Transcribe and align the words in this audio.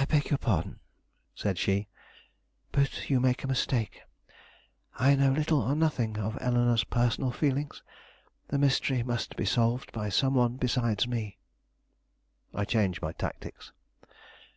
"I 0.00 0.04
beg 0.04 0.30
your 0.30 0.38
pardon," 0.38 0.80
said 1.32 1.58
she; 1.58 1.86
"but 2.72 3.08
you 3.08 3.20
make 3.20 3.44
a 3.44 3.46
mistake. 3.46 4.02
I 4.98 5.14
know 5.14 5.30
little 5.30 5.60
or 5.62 5.76
nothing 5.76 6.18
of 6.18 6.36
Eleanore's 6.40 6.82
personal 6.82 7.30
feelings. 7.30 7.84
The 8.48 8.58
mystery 8.58 9.04
must 9.04 9.36
be 9.36 9.44
solved 9.46 9.92
by 9.92 10.08
some 10.08 10.34
one 10.34 10.56
besides 10.56 11.06
me." 11.06 11.38
I 12.52 12.64
changed 12.64 13.00
my 13.00 13.12
tactics. 13.12 13.70